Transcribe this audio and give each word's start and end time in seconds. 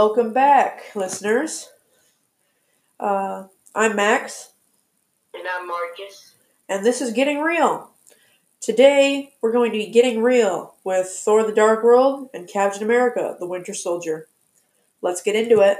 Welcome 0.00 0.32
back, 0.32 0.94
listeners. 0.94 1.68
Uh, 3.00 3.48
I'm 3.74 3.96
Max, 3.96 4.52
And 5.34 5.42
I'm 5.44 5.66
Markus. 5.66 6.34
and 6.68 6.86
this 6.86 7.00
is 7.00 7.12
Getting 7.12 7.40
Reel. 7.40 7.90
Today, 8.60 9.34
we're 9.40 9.50
going 9.50 9.72
to 9.72 9.76
be 9.76 9.88
getting 9.90 10.22
real 10.22 10.76
with 10.84 11.08
Thor 11.08 11.42
the 11.42 11.52
Dark 11.52 11.82
World 11.82 12.30
and 12.32 12.48
Captain 12.48 12.84
America 12.84 13.36
the 13.40 13.48
Winter 13.48 13.74
Soldier. 13.74 14.28
Let's 15.02 15.20
get 15.20 15.34
into 15.34 15.62
it. 15.62 15.78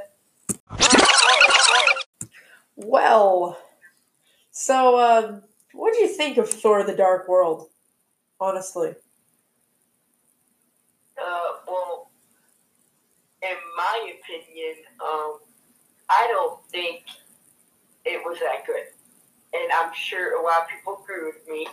Well, 2.74 3.56
so, 4.50 4.98
um, 4.98 5.42
what 5.74 5.94
do 5.94 6.00
you 6.00 6.08
think 6.08 6.38
of 6.38 6.50
Thor 6.50 6.82
the 6.82 6.96
Dark 6.96 7.28
World? 7.28 7.68
Honestly. 8.40 8.96
Uh, 11.16 11.50
well, 11.68 12.10
in 13.40 13.54
my 13.76 14.07
opinion, 14.20 14.74
um, 15.00 15.38
I 16.08 16.26
don't 16.30 16.60
think 16.70 17.04
it 18.04 18.20
was 18.24 18.38
that 18.40 18.66
good. 18.66 18.84
And 19.54 19.72
I'm 19.72 19.92
sure 19.94 20.40
a 20.40 20.42
lot 20.42 20.62
of 20.62 20.68
people 20.68 21.00
agree 21.02 21.24
with 21.26 21.48
me. 21.48 21.66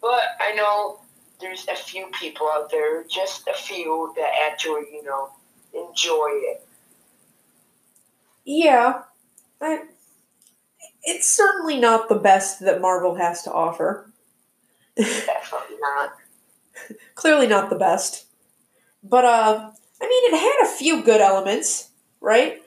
But 0.00 0.22
I 0.40 0.52
know 0.52 1.00
there's 1.40 1.66
a 1.68 1.74
few 1.74 2.08
people 2.18 2.48
out 2.52 2.70
there, 2.70 3.04
just 3.04 3.46
a 3.48 3.54
few, 3.54 4.12
that 4.16 4.30
actually, 4.50 4.82
you 4.92 5.02
know, 5.04 5.30
enjoy 5.74 6.28
it. 6.30 6.66
Yeah, 8.44 9.02
I, 9.60 9.80
it's 11.02 11.28
certainly 11.28 11.78
not 11.78 12.08
the 12.08 12.14
best 12.14 12.60
that 12.60 12.80
Marvel 12.80 13.14
has 13.16 13.42
to 13.42 13.52
offer. 13.52 14.10
Definitely 14.96 15.76
not. 15.80 16.12
Clearly 17.14 17.46
not 17.46 17.70
the 17.70 17.76
best. 17.76 18.26
But, 19.02 19.24
uh, 19.24 19.70
I 20.00 20.06
mean, 20.08 20.32
it 20.34 20.38
had 20.38 20.66
a 20.66 20.76
few 20.76 21.02
good 21.02 21.20
elements, 21.20 21.90
right? 22.20 22.62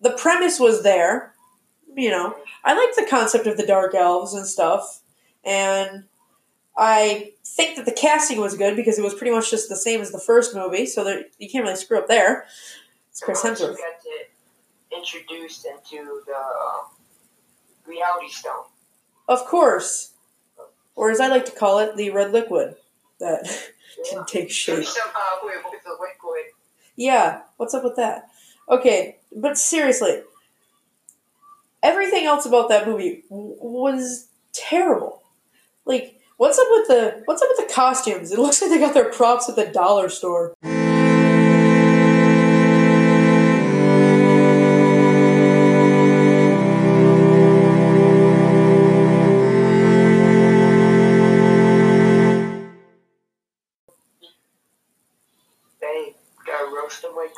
The 0.00 0.10
premise 0.12 0.60
was 0.60 0.82
there. 0.82 1.32
You 1.96 2.10
know, 2.10 2.36
I 2.64 2.74
like 2.74 2.94
the 2.96 3.06
concept 3.08 3.46
of 3.46 3.56
the 3.56 3.66
Dark 3.66 3.94
Elves 3.94 4.34
and 4.34 4.46
stuff. 4.46 5.00
And 5.44 6.04
I 6.76 7.32
think 7.46 7.76
that 7.76 7.84
the 7.86 7.92
casting 7.92 8.40
was 8.40 8.56
good 8.56 8.74
because 8.76 8.98
it 8.98 9.04
was 9.04 9.14
pretty 9.14 9.30
much 9.32 9.50
just 9.50 9.68
the 9.68 9.76
same 9.76 10.00
as 10.00 10.10
the 10.10 10.18
first 10.18 10.54
movie, 10.54 10.86
so 10.86 11.04
there, 11.04 11.22
you 11.38 11.48
can't 11.48 11.64
really 11.64 11.76
screw 11.76 11.98
up 11.98 12.08
there. 12.08 12.46
It's 13.10 13.20
Chris 13.20 13.42
Hemsworth. 13.42 13.76
introduced 14.94 15.66
into 15.66 16.22
the 16.26 16.34
um, 16.34 16.86
reality 17.86 18.28
stone. 18.28 18.64
Of 19.28 19.44
course. 19.44 20.12
Or 20.96 21.10
as 21.10 21.20
I 21.20 21.28
like 21.28 21.44
to 21.46 21.52
call 21.52 21.78
it, 21.78 21.96
the 21.96 22.10
red 22.10 22.32
liquid 22.32 22.76
that 23.20 23.46
Yeah. 23.96 24.10
can 24.18 24.26
take 24.26 24.50
shape. 24.50 24.84
Somehow 24.84 25.46
it 25.46 25.62
was 25.64 25.74
a 25.86 25.90
liquid. 25.92 26.44
Yeah, 26.96 27.42
what's 27.56 27.74
up 27.74 27.84
with 27.84 27.96
that? 27.96 28.28
Okay, 28.68 29.18
but 29.34 29.58
seriously, 29.58 30.22
everything 31.82 32.24
else 32.24 32.46
about 32.46 32.68
that 32.68 32.86
movie 32.86 33.24
w- 33.28 33.56
was 33.60 34.28
terrible. 34.52 35.22
Like, 35.84 36.20
what's 36.36 36.58
up 36.58 36.66
with 36.70 36.88
the 36.88 37.22
what's 37.26 37.42
up 37.42 37.48
with 37.56 37.68
the 37.68 37.74
costumes? 37.74 38.32
It 38.32 38.38
looks 38.38 38.62
like 38.62 38.70
they 38.70 38.78
got 38.78 38.94
their 38.94 39.10
props 39.10 39.48
at 39.48 39.56
the 39.56 39.66
dollar 39.66 40.08
store. 40.08 40.54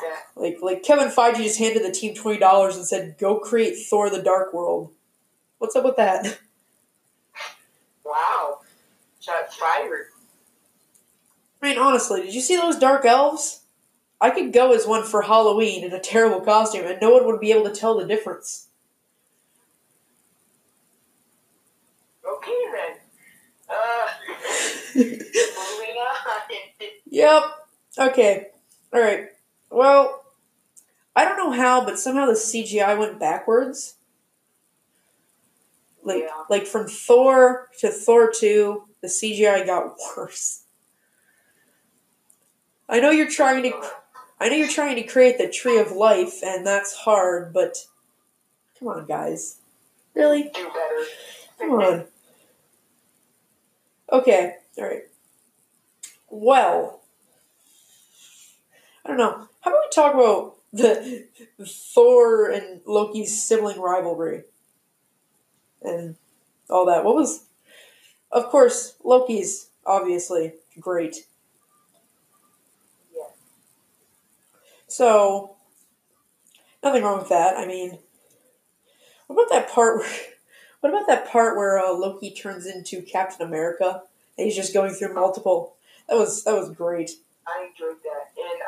Like 0.01 0.11
that. 0.11 0.39
Like, 0.39 0.57
like 0.61 0.83
Kevin 0.83 1.09
Feige 1.09 1.37
just 1.37 1.59
handed 1.59 1.83
the 1.83 1.91
team 1.91 2.13
twenty 2.13 2.39
dollars 2.39 2.75
and 2.75 2.85
said, 2.85 3.17
"Go 3.17 3.39
create 3.39 3.75
Thor: 3.89 4.09
The 4.09 4.21
Dark 4.21 4.53
World." 4.53 4.93
What's 5.57 5.75
up 5.75 5.83
with 5.85 5.97
that? 5.97 6.39
Wow. 8.05 8.59
Shots 9.19 9.55
fired. 9.55 10.07
I 11.61 11.69
mean, 11.69 11.77
honestly, 11.77 12.21
did 12.21 12.33
you 12.33 12.41
see 12.41 12.55
those 12.55 12.77
dark 12.77 13.03
elves? 13.03 13.63
I 14.21 14.29
could 14.29 14.53
go 14.53 14.73
as 14.73 14.87
one 14.87 15.03
for 15.03 15.23
Halloween 15.23 15.83
in 15.83 15.91
a 15.91 15.99
terrible 15.99 16.41
costume, 16.41 16.85
and 16.85 17.01
no 17.01 17.11
one 17.11 17.25
would 17.25 17.39
be 17.39 17.51
able 17.51 17.65
to 17.69 17.75
tell 17.75 17.97
the 17.97 18.05
difference. 18.05 18.67
Okay 22.25 22.57
then. 22.71 22.97
Uh, 23.69 24.07
moving 24.95 25.95
on. 25.97 26.17
Yep. 27.09 27.43
Okay. 27.99 28.47
All 28.93 29.01
right. 29.01 29.27
Well, 29.69 30.23
I 31.15 31.25
don't 31.25 31.37
know 31.37 31.51
how, 31.51 31.83
but 31.85 31.99
somehow 31.99 32.25
the 32.27 32.33
CGI 32.33 32.97
went 32.97 33.19
backwards. 33.19 33.95
Like, 36.03 36.23
Yeah. 36.23 36.43
like 36.49 36.65
from 36.67 36.87
Thor 36.87 37.69
to 37.79 37.89
Thor 37.89 38.31
two, 38.31 38.83
the 39.01 39.07
CGI 39.07 39.65
got 39.65 39.95
worse. 40.17 40.63
I 42.89 42.99
know 43.01 43.09
you're 43.09 43.29
trying 43.29 43.63
to, 43.63 43.73
I 44.39 44.47
know 44.49 44.55
you're 44.55 44.69
trying 44.69 44.95
to 44.95 45.03
create 45.03 45.37
the 45.37 45.49
tree 45.49 45.77
of 45.77 45.91
life, 45.91 46.41
and 46.43 46.65
that's 46.65 46.93
hard, 46.93 47.51
but 47.53 47.85
come 48.79 48.87
on, 48.87 49.05
guys, 49.05 49.57
really, 50.13 50.43
Do 50.43 50.67
better. 50.69 51.05
come 51.59 51.71
on. 51.71 52.05
Okay. 54.11 54.55
All 54.77 54.85
right. 54.85 55.03
Well, 56.29 57.01
I 59.03 59.09
don't 59.09 59.17
know. 59.17 59.47
How 59.67 59.73
about 59.73 59.83
we 59.83 59.93
talk 59.93 60.13
about 60.13 60.55
the 60.71 61.25
Thor 61.93 62.49
and 62.49 62.79
Loki's 62.85 63.43
sibling 63.43 63.81
rivalry 63.81 64.43
and 65.81 66.15
all 66.69 66.85
that? 66.85 67.03
What 67.03 67.15
was, 67.15 67.43
of 68.31 68.45
course, 68.45 68.95
Loki's 69.03 69.67
obviously 69.85 70.53
great. 70.79 71.27
Yeah. 73.13 73.27
So, 74.87 75.57
nothing 76.81 77.03
wrong 77.03 77.19
with 77.19 77.27
that. 77.27 77.57
I 77.57 77.67
mean, 77.67 77.99
what 79.27 79.35
about 79.35 79.49
that 79.49 79.69
part 79.69 79.97
where, 79.97 80.09
what 80.79 80.91
about 80.91 81.07
that 81.07 81.29
part 81.29 81.57
where 81.57 81.77
uh, 81.77 81.91
Loki 81.91 82.31
turns 82.31 82.65
into 82.65 83.01
Captain 83.01 83.45
America 83.45 84.03
and 84.37 84.45
he's 84.45 84.55
just 84.55 84.73
going 84.73 84.93
through 84.93 85.13
multiple? 85.13 85.75
That 86.07 86.15
was 86.15 86.45
that 86.45 86.55
was 86.55 86.71
great. 86.71 87.11
I 87.45 87.67
enjoyed 87.67 87.97
that. 88.05 88.16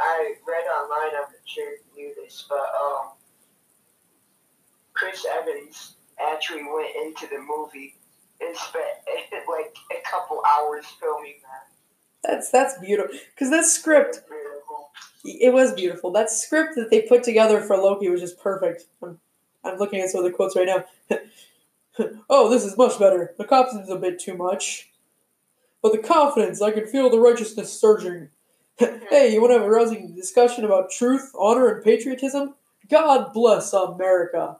I 0.10 0.34
read 0.48 0.66
online, 0.66 1.16
I'm 1.16 1.32
not 1.32 1.46
sure 1.46 1.74
if 1.74 1.80
you 1.96 2.04
knew 2.08 2.16
this, 2.16 2.46
but 2.50 2.58
um, 2.58 3.10
Chris 4.94 5.26
Evans 5.26 5.96
actually 6.20 6.64
went 6.64 6.90
into 7.04 7.28
the 7.28 7.40
movie 7.40 7.96
and 8.42 8.56
spent 8.58 8.86
like 9.48 9.76
a 9.92 10.10
couple 10.10 10.42
hours 10.46 10.86
filming 11.00 11.36
that. 11.44 11.68
That's 12.24 12.50
that's 12.50 12.78
beautiful 12.80 13.18
because 13.34 13.50
that 13.52 13.66
script 13.66 14.22
Beautiful. 14.28 14.90
it 15.24 15.54
was 15.54 15.74
beautiful. 15.74 16.12
That 16.12 16.30
script 16.30 16.76
that 16.76 16.90
they 16.90 17.04
put 17.04 17.24
together 17.24 17.62
for 17.62 17.78
Loki 17.78 18.10
was 18.10 18.20
just 18.20 18.40
perfect. 18.40 18.86
I'm, 19.02 19.20
I'm 19.64 19.78
looking 19.78 20.02
at 20.02 20.10
some 20.10 20.26
of 20.26 20.26
the 20.26 20.36
quotes 20.36 20.56
right 20.56 20.68
now. 20.68 21.20
oh, 22.30 22.50
this 22.50 22.66
is 22.66 22.78
much 22.78 23.00
better. 23.00 23.34
The 23.38 23.46
confidence 23.46 23.88
is 23.88 23.96
a 23.96 24.00
bit 24.00 24.20
too 24.20 24.36
much, 24.36 24.90
but 25.82 25.94
the 25.94 26.00
confidence 26.00 26.62
I 26.62 26.72
can 26.72 26.88
feel 26.88 27.10
the 27.10 27.20
righteousness 27.20 27.80
surging. 27.80 28.30
hey, 29.10 29.34
you 29.34 29.42
want 29.42 29.52
to 29.52 29.60
have 29.60 29.68
a 29.68 29.70
rousing 29.70 30.16
discussion 30.16 30.64
about 30.64 30.90
truth, 30.90 31.32
honor, 31.38 31.68
and 31.68 31.84
patriotism? 31.84 32.56
God 32.90 33.34
bless 33.34 33.74
America. 33.74 34.58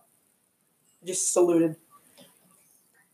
Just 1.06 1.32
saluted. 1.32 1.78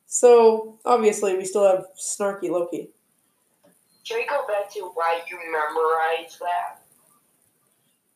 So 0.08 0.80
obviously, 0.84 1.38
we 1.38 1.46
still 1.46 1.68
have 1.68 1.86
snarky 1.98 2.50
Loki. 2.50 2.90
Can 4.08 4.18
we 4.18 4.26
go 4.26 4.46
back 4.48 4.72
to 4.74 4.92
why 4.94 5.22
you 5.30 5.38
memorized 5.38 6.40
that, 6.40 6.82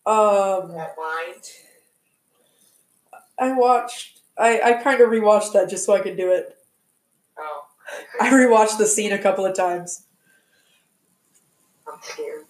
Um, 0.10 0.70
that 0.74 0.96
line? 0.98 1.42
I 3.40 3.54
watched. 3.54 4.20
I, 4.38 4.62
I 4.62 4.74
kind 4.84 5.02
of 5.02 5.10
rewatched 5.10 5.54
that 5.54 5.70
just 5.70 5.86
so 5.86 5.94
I 5.94 6.00
could 6.00 6.18
do 6.18 6.32
it. 6.32 6.58
Oh, 7.38 7.66
I 8.22 8.32
rewatched 8.32 8.78
the 8.78 8.86
scene 8.86 9.12
a 9.12 9.20
couple 9.20 9.46
of 9.46 9.56
times. 9.56 10.06
I'm 11.88 12.00
scared. 12.02 12.46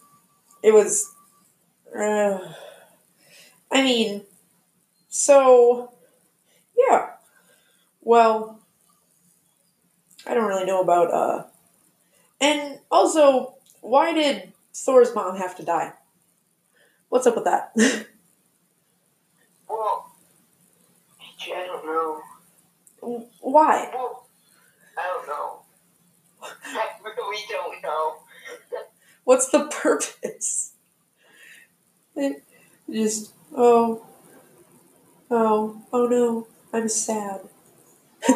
It 0.63 0.73
was. 0.73 1.13
Uh, 1.95 2.53
I 3.71 3.83
mean, 3.83 4.23
so. 5.09 5.91
Yeah. 6.77 7.11
Well, 8.01 8.59
I 10.25 10.33
don't 10.33 10.47
really 10.47 10.65
know 10.65 10.81
about. 10.81 11.13
uh 11.13 11.43
And 12.41 12.79
also, 12.91 13.55
why 13.81 14.13
did 14.13 14.53
Thor's 14.73 15.13
mom 15.15 15.37
have 15.37 15.55
to 15.57 15.63
die? 15.63 15.93
What's 17.09 17.27
up 17.27 17.35
with 17.35 17.45
that? 17.45 17.73
Well, 19.69 20.11
gee, 21.39 21.53
I 21.53 21.65
don't 21.65 21.85
know. 21.85 22.21
why? 23.41 23.89
Well, 23.93 24.27
I 24.97 25.07
don't 25.07 25.27
know. 25.27 25.59
I 26.65 26.87
really 27.03 27.43
don't 27.49 27.81
know. 27.83 28.15
What's 29.29 29.49
the 29.49 29.65
purpose? 29.65 30.73
It 32.15 32.43
just 32.91 33.31
Oh. 33.55 34.03
Oh. 35.29 35.83
Oh 35.93 36.07
no. 36.07 36.47
I'm 36.73 36.89
sad. 36.89 37.41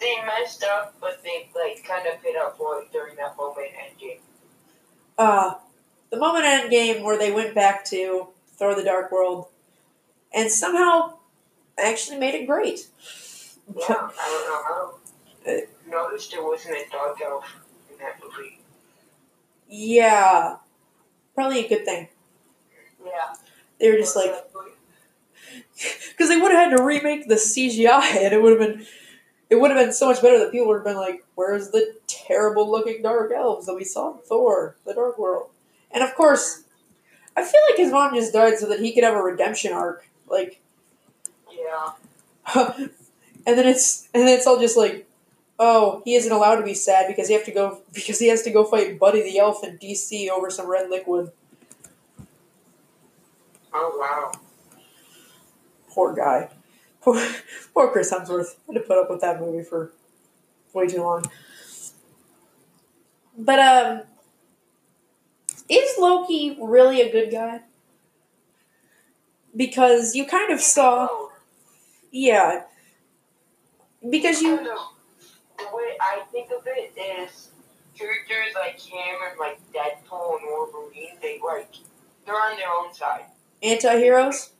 They 0.00 0.16
messed 0.26 0.62
up, 0.64 0.94
but 1.00 1.22
they 1.24 1.48
like 1.54 1.82
kind 1.82 2.06
of 2.06 2.22
hit 2.22 2.36
up 2.36 2.58
for 2.58 2.82
it 2.82 2.92
during 2.92 3.16
that 3.16 3.38
moment 3.38 3.68
Endgame. 3.72 4.20
Uh, 5.16 5.54
the 6.10 6.18
moment 6.18 6.44
in 6.44 6.68
Endgame 6.68 7.02
where 7.02 7.16
they 7.16 7.32
went 7.32 7.54
back 7.54 7.86
to 7.86 8.28
Thor 8.58 8.74
the 8.74 8.84
Dark 8.84 9.10
World 9.10 9.46
and 10.34 10.50
somehow 10.50 11.14
actually 11.78 12.18
made 12.18 12.34
it 12.34 12.46
great. 12.46 12.86
Yeah, 13.74 13.84
I 13.88 14.28
don't 14.28 14.46
know 14.46 14.62
how. 14.62 14.94
I 15.46 15.62
noticed 15.88 16.32
there 16.32 16.44
wasn't 16.44 16.74
a 16.74 16.84
dog 16.92 17.16
elf 17.24 17.46
in 17.90 17.96
that 17.96 18.20
movie. 18.22 18.58
Yeah. 19.76 20.58
Probably 21.34 21.66
a 21.66 21.68
good 21.68 21.84
thing. 21.84 22.08
Yeah. 23.04 23.34
They 23.80 23.90
were 23.90 23.98
just 23.98 24.16
like, 24.16 24.32
because 26.10 26.28
they 26.28 26.36
would 26.36 26.52
have 26.52 26.70
had 26.70 26.76
to 26.76 26.82
remake 26.82 27.28
the 27.28 27.36
CGI 27.36 28.16
and 28.24 28.32
it 28.34 28.42
would 28.42 28.60
have 28.60 28.68
been. 28.76 28.86
It 29.50 29.56
would 29.60 29.70
have 29.70 29.78
been 29.78 29.92
so 29.92 30.08
much 30.08 30.22
better 30.22 30.38
that 30.38 30.50
people 30.50 30.66
would 30.68 30.76
have 30.76 30.84
been 30.84 30.96
like, 30.96 31.24
"Where's 31.34 31.70
the 31.70 31.94
terrible 32.06 32.68
looking 32.68 33.02
dark 33.02 33.30
elves 33.30 33.66
that 33.66 33.74
we 33.74 33.84
saw 33.84 34.12
in 34.12 34.18
Thor: 34.18 34.76
The 34.86 34.94
Dark 34.94 35.18
World?" 35.18 35.50
And 35.92 36.02
of 36.02 36.14
course, 36.14 36.64
I 37.36 37.44
feel 37.44 37.60
like 37.70 37.78
his 37.78 37.92
mom 37.92 38.14
just 38.14 38.32
died 38.32 38.58
so 38.58 38.68
that 38.68 38.80
he 38.80 38.92
could 38.92 39.04
have 39.04 39.14
a 39.14 39.22
redemption 39.22 39.72
arc. 39.72 40.08
Like, 40.28 40.60
Yeah. 41.52 41.92
and 42.54 42.90
then 43.58 43.66
it's 43.66 44.08
and 44.14 44.26
then 44.26 44.36
it's 44.38 44.46
all 44.46 44.60
just 44.60 44.76
like, 44.76 45.03
oh, 45.58 46.02
he 46.04 46.14
isn't 46.14 46.32
allowed 46.32 46.56
to 46.56 46.64
be 46.64 46.74
sad 46.74 47.06
because 47.08 47.28
he 47.28 47.34
have 47.34 47.44
to 47.44 47.52
go 47.52 47.80
because 47.92 48.18
he 48.18 48.28
has 48.28 48.42
to 48.42 48.50
go 48.50 48.64
fight 48.64 48.98
Buddy 48.98 49.22
the 49.22 49.38
Elf 49.38 49.64
in 49.64 49.78
DC 49.78 50.28
over 50.28 50.50
some 50.50 50.70
red 50.70 50.90
liquid. 50.90 51.30
Oh 53.72 53.96
wow. 53.98 54.32
Poor 55.88 56.14
guy. 56.14 56.48
Poor, 57.00 57.22
poor 57.74 57.90
Chris 57.90 58.12
Hemsworth 58.12 58.56
had 58.66 58.74
to 58.74 58.80
put 58.80 58.98
up 58.98 59.10
with 59.10 59.20
that 59.20 59.40
movie 59.40 59.64
for 59.64 59.92
way 60.72 60.86
too 60.86 61.02
long. 61.02 61.24
But 63.36 63.58
um, 63.58 64.02
is 65.68 65.98
Loki 65.98 66.56
really 66.60 67.00
a 67.00 67.10
good 67.10 67.30
guy? 67.30 67.60
Because 69.56 70.14
you 70.14 70.26
kind 70.26 70.52
of 70.52 70.60
saw, 70.60 71.28
yeah. 72.10 72.62
Because 74.08 74.42
you 74.42 74.68
the 75.58 75.64
way 75.72 75.96
I 76.00 76.22
think 76.32 76.50
of 76.50 76.66
it 76.66 76.92
is 76.98 77.50
characters 77.96 78.54
like 78.54 78.78
him 78.80 79.16
and 79.30 79.38
like 79.38 79.58
Deadpool 79.72 80.38
and 80.40 80.48
Wolverine, 80.50 81.16
they 81.22 81.40
like 81.44 81.74
they're 82.26 82.34
on 82.34 82.56
their 82.56 82.70
own 82.70 82.92
side. 82.94 83.24
anti-heroes. 83.62 84.50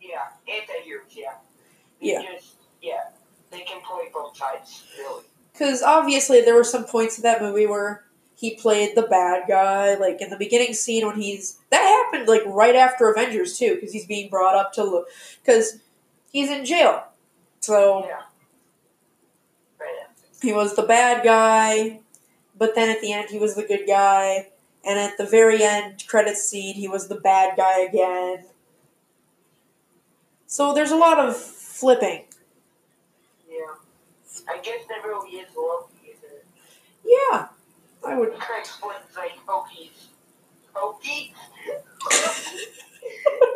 Yeah, 0.00 0.26
anti-heroes. 0.48 1.06
Yeah. 1.10 1.34
They 2.00 2.12
Yeah. 2.12 2.22
Just 2.34 2.54
yeah, 2.80 3.04
they 3.50 3.60
can 3.60 3.80
play 3.82 4.08
both 4.12 4.36
sides 4.36 4.82
really. 4.98 5.24
Because 5.52 5.82
obviously 5.82 6.40
there 6.40 6.54
were 6.54 6.64
some 6.64 6.84
points 6.84 7.18
in 7.18 7.22
that 7.22 7.40
movie 7.42 7.66
where 7.66 8.04
he 8.34 8.56
played 8.56 8.96
the 8.96 9.02
bad 9.02 9.44
guy, 9.46 9.94
like 9.94 10.20
in 10.20 10.30
the 10.30 10.36
beginning 10.36 10.74
scene 10.74 11.06
when 11.06 11.20
he's 11.20 11.58
that 11.70 11.82
happened 11.82 12.28
like 12.28 12.42
right 12.46 12.74
after 12.74 13.10
Avengers 13.10 13.56
too, 13.58 13.74
because 13.76 13.92
he's 13.92 14.06
being 14.06 14.28
brought 14.28 14.56
up 14.56 14.72
to 14.74 14.82
look 14.84 15.06
because 15.44 15.78
he's 16.32 16.50
in 16.50 16.64
jail, 16.64 17.04
so 17.60 18.04
Yeah. 18.06 18.22
He 20.42 20.52
was 20.52 20.74
the 20.74 20.82
bad 20.82 21.22
guy, 21.22 22.00
but 22.58 22.74
then 22.74 22.90
at 22.90 23.00
the 23.00 23.12
end 23.12 23.30
he 23.30 23.38
was 23.38 23.54
the 23.54 23.62
good 23.62 23.86
guy, 23.86 24.48
and 24.84 24.98
at 24.98 25.16
the 25.16 25.24
very 25.24 25.62
end 25.62 26.04
credit 26.08 26.36
scene 26.36 26.74
he 26.74 26.88
was 26.88 27.06
the 27.06 27.14
bad 27.14 27.56
guy 27.56 27.80
again. 27.82 28.46
So 30.48 30.74
there's 30.74 30.90
a 30.90 30.96
lot 30.96 31.20
of 31.20 31.36
flipping. 31.36 32.24
Yeah. 33.48 33.56
I 34.48 34.58
guess 34.58 34.80
that 34.88 35.06
really 35.06 35.36
is 35.36 35.48
Loki, 35.56 36.10
isn't 36.10 36.24
it? 36.24 36.44
Yeah, 37.04 37.46
I 38.04 38.18
would. 38.18 38.30
It 38.30 38.40
kind 38.40 38.60
of 38.60 38.66
splits 38.66 39.16
like 39.16 39.32
Loki's. 39.48 40.08
Loki? 40.74 41.32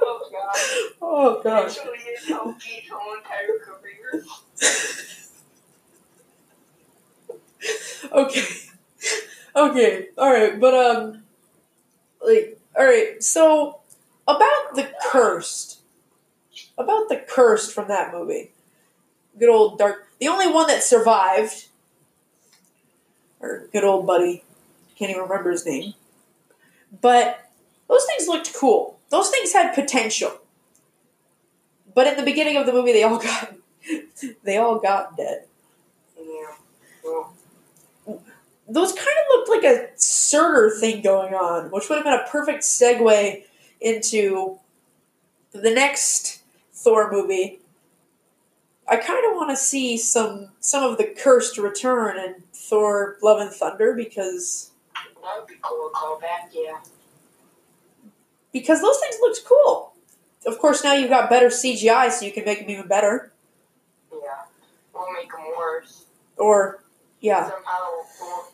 oh 0.02 0.28
god. 0.30 0.56
Oh. 1.02 1.42
Actually, 1.44 1.98
is 1.98 2.30
Loki's 2.30 2.88
whole 2.92 3.16
entire 3.16 3.58
career. 3.58 4.24
okay. 8.12 8.46
Okay. 9.54 10.08
All 10.18 10.30
right. 10.30 10.60
But 10.60 10.74
um, 10.74 11.22
like, 12.24 12.58
all 12.76 12.84
right. 12.84 13.22
So 13.22 13.80
about 14.28 14.74
the 14.74 14.90
cursed, 15.10 15.80
about 16.78 17.08
the 17.08 17.16
cursed 17.16 17.72
from 17.72 17.88
that 17.88 18.12
movie, 18.12 18.50
good 19.38 19.48
old 19.48 19.78
dark. 19.78 20.08
The 20.18 20.28
only 20.28 20.48
one 20.48 20.66
that 20.68 20.82
survived, 20.82 21.66
or 23.40 23.68
good 23.72 23.84
old 23.84 24.06
buddy, 24.06 24.44
can't 24.98 25.10
even 25.10 25.22
remember 25.22 25.50
his 25.50 25.66
name. 25.66 25.94
But 27.00 27.50
those 27.88 28.04
things 28.06 28.28
looked 28.28 28.54
cool. 28.54 28.98
Those 29.10 29.30
things 29.30 29.52
had 29.52 29.74
potential. 29.74 30.32
But 31.94 32.06
at 32.06 32.16
the 32.16 32.22
beginning 32.22 32.56
of 32.56 32.66
the 32.66 32.72
movie, 32.72 32.92
they 32.92 33.02
all 33.02 33.18
got, 33.22 33.54
they 34.44 34.56
all 34.56 34.78
got 34.78 35.16
dead. 35.16 35.44
Yeah. 36.18 36.54
Well, 37.04 37.32
those 38.68 38.92
kind 38.92 39.06
of 39.08 39.26
looked 39.30 39.48
like 39.48 39.64
a 39.64 39.88
Surtur 39.96 40.70
thing 40.78 41.02
going 41.02 41.34
on, 41.34 41.70
which 41.70 41.88
would 41.88 41.96
have 41.96 42.04
been 42.04 42.14
a 42.14 42.28
perfect 42.28 42.62
segue 42.62 43.42
into 43.80 44.58
the 45.52 45.70
next 45.70 46.42
Thor 46.72 47.10
movie. 47.10 47.60
I 48.88 48.96
kind 48.96 49.24
of 49.26 49.36
want 49.36 49.50
to 49.50 49.56
see 49.56 49.96
some 49.96 50.48
some 50.60 50.84
of 50.84 50.98
the 50.98 51.04
cursed 51.04 51.58
return 51.58 52.18
in 52.18 52.36
Thor: 52.52 53.16
Love 53.22 53.40
and 53.40 53.50
Thunder 53.50 53.94
because 53.94 54.70
that 54.94 55.38
would 55.38 55.48
be 55.48 55.54
cool. 55.62 55.90
Call 55.94 56.20
back, 56.20 56.50
yeah. 56.52 56.78
because 58.52 58.80
those 58.80 58.98
things 59.00 59.16
looked 59.20 59.44
cool. 59.44 59.92
Of 60.46 60.58
course, 60.58 60.84
now 60.84 60.92
you've 60.92 61.10
got 61.10 61.28
better 61.28 61.48
CGI, 61.48 62.10
so 62.10 62.24
you 62.24 62.32
can 62.32 62.44
make 62.44 62.60
them 62.60 62.70
even 62.70 62.86
better. 62.86 63.32
Yeah. 64.12 64.18
We'll 64.94 65.12
make 65.12 65.30
them 65.32 65.46
worse. 65.58 66.04
Or 66.36 66.84
yeah, 67.20 67.50
Somehow, 67.50 68.46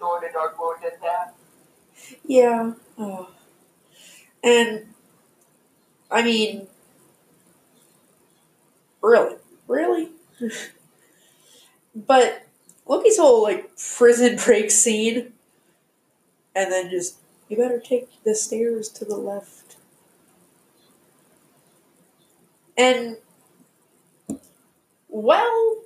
Thor 0.00 0.20
the 0.20 0.30
Dark 0.32 0.58
World 0.58 0.78
did. 0.80 0.94
Yeah. 2.26 2.72
Oh. 2.98 3.28
And 4.42 4.86
I 6.10 6.22
mean, 6.22 6.66
really, 9.02 9.36
really. 9.68 10.08
but 11.94 12.46
Loki's 12.86 13.18
whole 13.18 13.42
like 13.42 13.70
prison 13.76 14.38
break 14.42 14.70
scene, 14.70 15.34
and 16.56 16.72
then 16.72 16.90
just 16.90 17.16
you 17.48 17.56
better 17.56 17.78
take 17.78 18.08
the 18.24 18.34
stairs 18.34 18.88
to 18.88 19.04
the 19.04 19.16
left. 19.16 19.76
And 22.76 23.18
well, 25.08 25.76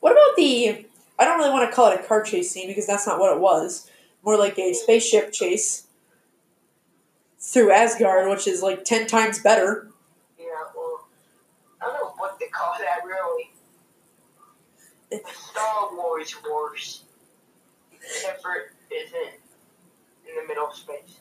what 0.00 0.12
about 0.12 0.36
the? 0.36 0.86
I 1.18 1.24
don't 1.24 1.38
really 1.38 1.50
want 1.50 1.68
to 1.70 1.74
call 1.74 1.90
it 1.90 2.00
a 2.00 2.02
car 2.02 2.22
chase 2.22 2.50
scene 2.50 2.68
because 2.68 2.86
that's 2.86 3.06
not 3.06 3.18
what 3.18 3.34
it 3.34 3.40
was 3.40 3.90
more 4.24 4.38
like 4.38 4.58
a 4.58 4.72
spaceship 4.72 5.32
chase 5.32 5.86
through 7.38 7.70
Asgard, 7.70 8.28
which 8.28 8.48
is 8.48 8.62
like 8.62 8.84
ten 8.84 9.06
times 9.06 9.38
better. 9.38 9.88
Yeah, 10.38 10.46
well, 10.74 11.06
I 11.80 11.86
don't 11.86 11.94
know 11.94 12.14
what 12.16 12.38
they 12.40 12.46
call 12.46 12.74
that 12.78 13.04
really. 13.06 13.50
The 15.10 15.20
Star 15.32 15.94
Wars 15.94 16.34
Wars. 16.48 17.04
Except 17.92 18.42
for 18.42 18.54
it 18.54 18.94
isn't 18.94 19.34
in 20.28 20.42
the 20.42 20.48
middle 20.48 20.68
of 20.68 20.74
space. 20.74 21.18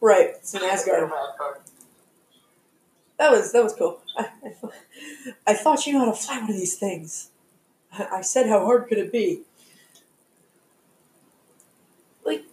Right, 0.00 0.30
it's 0.30 0.54
in 0.54 0.62
Asgard. 0.62 1.10
That 3.18 3.30
was 3.30 3.52
that 3.52 3.62
was 3.62 3.74
cool. 3.74 4.00
I, 4.16 4.28
I, 4.44 4.52
I 5.48 5.54
thought 5.54 5.86
you 5.86 5.92
know 5.92 6.00
how 6.00 6.12
to 6.12 6.16
fly 6.16 6.38
one 6.40 6.50
of 6.50 6.56
these 6.56 6.76
things. 6.76 7.30
I, 7.98 8.22
said, 8.22 8.48
how 8.48 8.64
hard 8.64 8.88
could 8.88 8.98
it 8.98 9.12
be? 9.12 9.42
Like, 12.24 12.44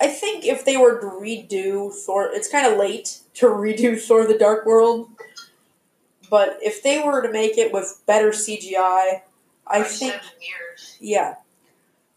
I 0.00 0.08
think 0.08 0.44
if 0.44 0.64
they 0.64 0.76
were 0.76 1.00
to 1.00 1.06
redo 1.06 1.92
Thor, 1.92 2.30
it's 2.32 2.50
kind 2.50 2.66
of 2.66 2.78
late 2.78 3.20
to 3.34 3.46
redo 3.46 4.00
Thor: 4.00 4.26
The 4.26 4.38
Dark 4.38 4.66
World. 4.66 5.08
But 6.28 6.58
if 6.62 6.82
they 6.82 7.00
were 7.00 7.22
to 7.22 7.32
make 7.32 7.58
it 7.58 7.72
with 7.72 8.02
better 8.06 8.30
CGI, 8.30 9.22
I 9.66 9.82
think 9.82 10.12
seven 10.12 10.28
years. 10.40 10.96
Yeah, 11.00 11.36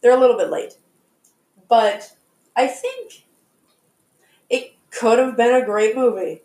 they're 0.00 0.16
a 0.16 0.20
little 0.20 0.36
bit 0.36 0.50
late, 0.50 0.74
but 1.68 2.14
I 2.54 2.68
think 2.68 3.24
it 4.48 4.74
could 4.90 5.18
have 5.18 5.36
been 5.36 5.54
a 5.54 5.64
great 5.64 5.96
movie. 5.96 6.42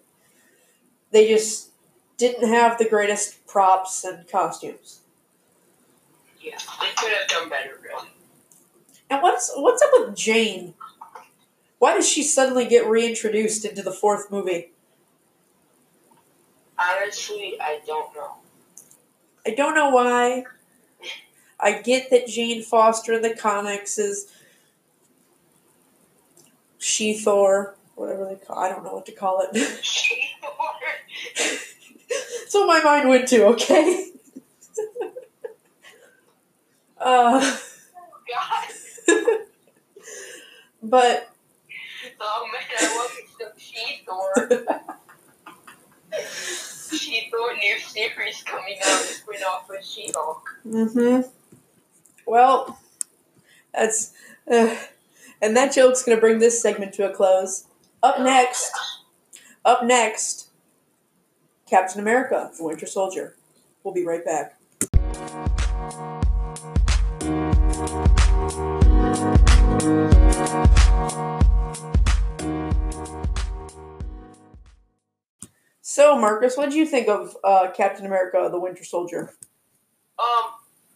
They 1.12 1.27
just 1.27 1.70
didn't 2.18 2.48
have 2.48 2.77
the 2.77 2.89
greatest 2.89 3.46
props 3.48 4.03
and 4.03 4.27
costumes. 4.27 4.99
Yeah, 6.50 6.58
they 6.82 6.88
could 6.96 7.12
have 7.12 7.27
done 7.27 7.50
better, 7.50 7.77
really. 7.84 8.10
And 9.10 9.22
what's 9.22 9.51
what's 9.56 9.84
up 9.84 9.89
with 9.94 10.15
Jane? 10.15 10.74
Why 11.77 11.94
does 11.94 12.10
she 12.10 12.24
suddenly 12.24 12.65
get 12.65 12.88
reintroduced 12.88 13.65
into 13.65 13.84
the 13.84 13.91
fourth 13.91 14.32
movie? 14.32 14.72
Honestly, 16.77 17.56
I 17.62 17.79
don't 17.86 18.15
know. 18.15 18.36
I 19.46 19.51
don't 19.51 19.75
know 19.75 19.89
why. 19.89 20.46
I 21.60 21.82
get 21.82 22.10
that 22.10 22.27
Jane 22.27 22.63
Foster 22.63 23.13
in 23.13 23.22
the 23.22 23.36
comics 23.36 24.00
is 24.00 24.32
She 26.77 27.13
Thor, 27.13 27.75
whatever 27.96 28.25
they 28.25 28.36
call. 28.36 28.58
I 28.58 28.70
don't 28.70 28.84
know 28.84 28.94
what 28.94 29.06
to 29.06 29.12
call 29.12 29.46
it. 29.51 29.56
so 32.48 32.65
my 32.65 32.82
mind 32.82 33.10
went 33.10 33.27
to 33.29 33.46
okay. 33.48 34.06
uh, 37.00 37.58
God. 38.27 38.68
but 40.84 41.29
Oh 42.22 42.48
man, 42.51 42.62
I 42.77 42.96
love 42.98 43.12
me 43.15 43.27
some 43.39 43.51
She 43.58 44.01
Thor. 44.06 44.77
She 46.98 47.29
Thor 47.32 47.53
new 47.56 47.79
series 47.79 48.44
coming 48.44 48.77
out. 48.86 49.01
Spin 49.01 49.41
off 49.44 49.68
with 49.70 49.86
She 49.86 50.12
Hulk. 50.13 50.50
hmm 50.63 51.22
Well, 52.25 52.79
that's 53.74 54.13
uh, 54.51 54.75
and 55.41 55.56
that 55.56 55.74
joke's 55.74 56.03
gonna 56.03 56.20
bring 56.20 56.39
this 56.39 56.62
segment 56.62 56.94
to 56.96 57.10
a 57.10 57.13
close. 57.13 57.65
Up 58.01 58.20
next, 58.20 58.72
up 59.65 59.84
next, 59.84 60.50
Captain 61.70 62.01
America: 62.01 62.51
The 62.58 62.63
Winter 62.63 62.88
Soldier. 62.88 63.36
We'll 63.84 63.94
be 63.94 64.06
right 64.06 64.24
back. 64.25 64.59
So, 76.00 76.18
Markus, 76.18 76.56
what 76.56 76.70
did 76.70 76.75
you 76.75 76.86
think 76.86 77.10
of 77.10 77.36
uh, 77.44 77.72
Captain 77.75 78.06
America: 78.06 78.48
The 78.50 78.58
Winter 78.58 78.86
Soldier? 78.86 79.34
Um, 80.18 80.51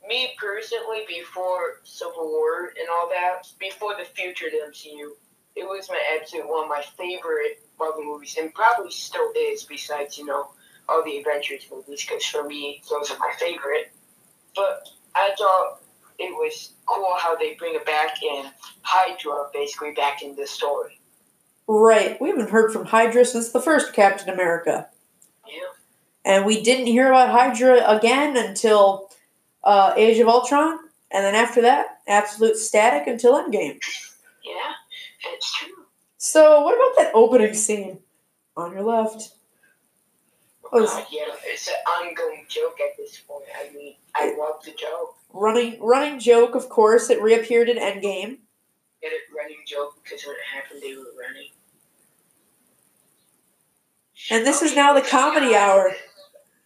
me 0.07 0.33
personally, 0.39 1.01
before 1.10 1.81
Civil 1.83 2.29
War 2.29 2.67
and 2.79 2.88
all 2.89 3.10
that, 3.10 3.45
before 3.60 3.98
the 3.98 4.05
future 4.05 4.45
of 4.45 4.53
the 4.53 4.60
MCU, 4.72 5.10
it 5.57 5.65
was 5.65 5.89
my 5.89 6.00
absolute 6.17 6.48
one 6.48 6.63
of 6.63 6.69
my 6.69 6.81
favorite 6.98 7.62
Marvel 7.77 8.01
movies, 8.01 8.38
and 8.39 8.53
probably 8.53 8.91
still 8.91 9.29
is. 9.36 9.63
Besides, 9.63 10.17
you 10.17 10.25
know, 10.25 10.51
all 10.88 11.03
the 11.03 11.17
Avengers 11.17 11.67
movies, 11.69 12.05
because 12.07 12.24
for 12.24 12.48
me, 12.48 12.81
those 12.89 13.12
are 13.12 13.19
my 13.19 13.33
favorite. 13.38 13.91
But 14.55 14.88
I 15.15 15.36
thought 15.38 15.81
it 16.17 16.31
was 16.31 16.75
cool 16.86 17.13
how 17.17 17.36
they 17.36 17.55
bring 17.55 17.75
it 17.75 17.86
back 17.86 18.24
in 18.24 18.45
Hydra, 18.83 19.50
basically 19.53 19.91
back 19.91 20.24
in 20.24 20.38
the 20.38 20.48
story. 20.48 21.01
Right. 21.67 22.19
We 22.22 22.29
haven't 22.29 22.51
heard 22.51 22.72
from 22.72 22.86
Hydra 22.86 23.25
since 23.25 23.51
the 23.51 23.62
first 23.62 23.91
Captain 23.91 24.29
America. 24.29 24.88
Yeah. 25.47 25.53
And 26.25 26.45
we 26.45 26.62
didn't 26.62 26.88
hear 26.88 27.09
about 27.09 27.29
Hydra 27.29 27.83
again 27.88 28.38
until 28.38 29.09
uh, 29.63 29.93
Age 29.97 30.19
of 30.19 30.27
Ultron. 30.27 30.79
And 31.12 31.23
then 31.23 31.35
after 31.35 31.62
that, 31.62 32.00
absolute 32.07 32.57
static 32.57 33.07
until 33.07 33.33
Endgame. 33.33 33.79
Yeah, 34.43 34.73
it's 35.33 35.53
true. 35.53 35.85
So, 36.17 36.62
what 36.62 36.75
about 36.75 36.97
that 36.97 37.12
opening 37.13 37.53
scene 37.53 38.00
on 38.57 38.71
your 38.73 38.83
left? 38.83 39.33
Oh, 40.71 40.85
God, 40.88 41.05
yeah, 41.12 41.25
it's 41.45 41.67
an 41.67 41.75
ongoing 41.85 42.45
joke 42.50 42.79
at 42.81 42.97
this 42.97 43.19
point. 43.19 43.45
I 43.55 43.71
mean, 43.73 43.93
I 44.15 44.35
love 44.35 44.63
the 44.65 44.71
joke. 44.71 45.15
Running, 45.31 45.77
running 45.79 46.19
joke, 46.19 46.55
of 46.55 46.67
course. 46.69 47.09
It 47.09 47.21
reappeared 47.21 47.69
in 47.69 47.77
Endgame. 47.77 48.38
Get 49.01 49.12
it 49.12 49.21
running 49.38 49.57
joke 49.67 49.97
because 50.03 50.25
when 50.25 50.35
it 50.35 50.41
happened, 50.51 50.81
they 50.81 50.95
were 50.95 51.12
running. 51.19 51.50
And 54.29 54.45
this 54.45 54.61
is 54.61 54.75
now 54.75 54.93
the 54.93 55.01
comedy 55.01 55.55
hour. 55.55 55.93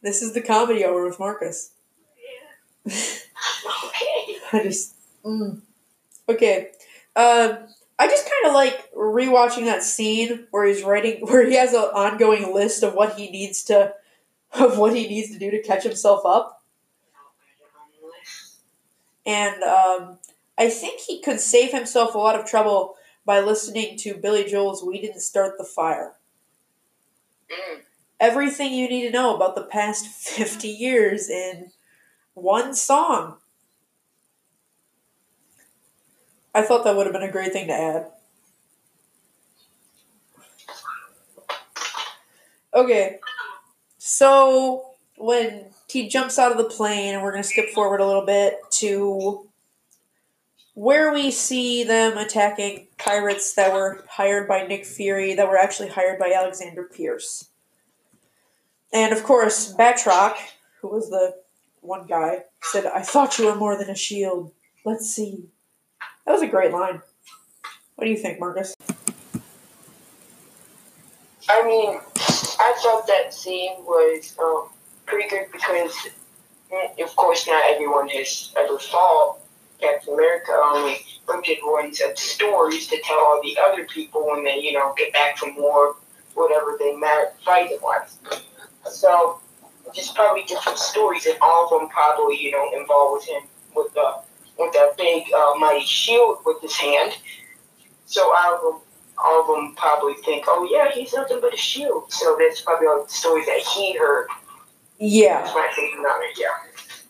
This 0.01 0.21
is 0.21 0.33
the 0.33 0.41
comedy 0.41 0.85
hour 0.85 1.05
with 1.05 1.19
Markus. 1.19 1.71
Yeah. 2.85 2.93
Okay. 3.85 4.37
I 4.53 4.63
just. 4.63 4.95
Mm. 5.25 5.61
Okay. 6.29 6.71
Um, 7.15 7.57
I 7.99 8.07
just 8.07 8.29
kind 8.29 8.47
of 8.47 8.53
like 8.53 8.91
rewatching 8.93 9.65
that 9.65 9.81
scene 9.83 10.47
where 10.51 10.65
he's 10.65 10.83
writing, 10.83 11.21
where 11.25 11.47
he 11.47 11.55
has 11.55 11.73
an 11.73 11.79
ongoing 11.79 12.53
list 12.53 12.83
of 12.83 12.93
what 12.93 13.15
he 13.15 13.29
needs 13.29 13.63
to, 13.65 13.93
of 14.53 14.77
what 14.77 14.95
he 14.95 15.07
needs 15.07 15.31
to 15.31 15.39
do 15.39 15.51
to 15.51 15.61
catch 15.61 15.83
himself 15.83 16.21
up. 16.25 16.63
And 19.25 19.61
um, 19.63 20.19
I 20.57 20.69
think 20.69 21.01
he 21.01 21.21
could 21.21 21.41
save 21.41 21.71
himself 21.73 22.15
a 22.15 22.17
lot 22.17 22.39
of 22.39 22.45
trouble 22.45 22.95
by 23.25 23.41
listening 23.41 23.97
to 23.97 24.13
Billy 24.13 24.45
Joel's 24.45 24.83
"We 24.83 25.01
Didn't 25.01 25.19
Start 25.19 25.57
the 25.57 25.65
Fire." 25.65 26.16
Everything 28.19 28.73
you 28.73 28.89
need 28.89 29.03
to 29.03 29.11
know 29.11 29.35
about 29.35 29.55
the 29.55 29.63
past 29.63 30.07
fifty 30.07 30.69
years 30.69 31.29
in 31.29 31.71
one 32.33 32.73
song. 32.73 33.37
I 36.53 36.63
thought 36.63 36.83
that 36.83 36.95
would 36.95 37.05
have 37.05 37.13
been 37.13 37.23
a 37.23 37.31
great 37.31 37.53
thing 37.53 37.67
to 37.67 37.73
add. 37.73 38.07
Okay, 42.73 43.19
so 43.97 44.91
when 45.17 45.65
he 45.87 46.07
jumps 46.07 46.37
out 46.37 46.51
of 46.51 46.57
the 46.57 46.65
plane, 46.65 47.15
and 47.15 47.23
we're 47.23 47.31
going 47.31 47.43
to 47.43 47.49
skip 47.49 47.69
forward 47.69 48.01
a 48.01 48.05
little 48.05 48.25
bit 48.25 48.59
to 48.71 49.46
where 50.77 51.11
we 51.11 51.31
see 51.31 51.83
them 51.83 52.19
attacking 52.19 52.85
pirates 52.99 53.55
that 53.55 53.73
were 53.73 54.05
hired 54.07 54.47
by 54.47 54.61
Nick 54.61 54.85
Fury, 54.85 55.33
that 55.33 55.47
were 55.47 55.57
actually 55.57 55.89
hired 55.89 56.19
by 56.19 56.31
Alexander 56.31 56.83
Pierce. 56.83 57.49
And 58.93 59.11
of 59.11 59.23
course, 59.23 59.73
Batroc, 59.73 60.35
who 60.79 60.89
was 60.89 61.09
the 61.09 61.33
one 61.81 62.05
guy, 62.05 62.43
said, 62.61 62.85
I 62.85 63.01
thought 63.01 63.39
you 63.39 63.47
were 63.47 63.55
more 63.55 63.75
than 63.75 63.89
a 63.89 63.95
shield. 63.95 64.51
Let's 64.85 65.09
see. 65.09 65.45
That 66.27 66.33
was 66.33 66.43
a 66.43 66.47
great 66.47 66.71
line. 66.71 67.01
What 67.95 68.05
do 68.05 68.11
you 68.11 68.17
think, 68.17 68.39
Markus? 68.39 68.75
I 71.49 71.65
mean, 71.65 71.97
I 72.59 72.79
thought 72.83 73.07
that 73.07 73.33
scene 73.33 73.77
was 73.79 74.35
um, 74.37 74.69
pretty 75.07 75.27
good 75.27 75.47
because, 75.51 75.95
mm, 76.71 77.03
of 77.03 77.15
course, 77.15 77.47
not 77.47 77.63
everyone 77.67 78.09
has 78.09 78.53
ever 78.55 78.77
fought 78.77 79.36
Captain 79.79 80.13
America. 80.13 80.51
Only 80.51 80.97
limited 81.27 81.57
ones 81.63 81.99
have 82.01 82.17
stories 82.17 82.87
to 82.87 82.99
tell 83.03 83.17
all 83.17 83.41
the 83.43 83.57
other 83.67 83.85
people 83.85 84.27
when 84.27 84.43
they, 84.43 84.59
you 84.59 84.73
know, 84.73 84.93
get 84.97 85.13
back 85.13 85.37
from 85.37 85.55
war, 85.55 85.95
whatever 86.33 86.75
they 86.79 86.95
met 86.95 87.35
fighting 87.43 87.79
wise. 87.81 88.17
So, 88.89 89.39
just 89.93 90.15
probably 90.15 90.43
different 90.43 90.77
stories, 90.77 91.25
and 91.25 91.37
all 91.41 91.65
of 91.65 91.79
them 91.79 91.89
probably, 91.89 92.39
you 92.39 92.51
know, 92.51 92.71
involved 92.77 93.21
with 93.21 93.29
him 93.29 93.43
with 93.75 93.93
the 93.93 94.21
with 94.57 94.73
that 94.73 94.97
big 94.97 95.23
uh, 95.33 95.53
mighty 95.59 95.85
shield 95.85 96.39
with 96.45 96.61
his 96.61 96.75
hand. 96.75 97.13
So 98.05 98.33
all 98.35 98.55
of 98.55 98.61
them, 98.61 98.81
all 99.23 99.41
of 99.41 99.47
them 99.47 99.75
probably 99.75 100.15
think, 100.25 100.45
oh 100.47 100.67
yeah, 100.71 100.91
he's 100.91 101.13
nothing 101.13 101.39
but 101.41 101.53
a 101.53 101.57
shield. 101.57 102.11
So 102.11 102.37
that's 102.39 102.61
probably 102.61 102.87
all 102.87 103.03
the 103.03 103.09
stories 103.09 103.45
that 103.45 103.59
he 103.59 103.97
heard. 103.97 104.27
Yeah. 104.99 105.41
That's 105.41 105.53
my 105.53 105.71
thinking 105.75 105.99
on 105.99 106.23
it. 106.23 106.39
Yeah. 106.39 106.66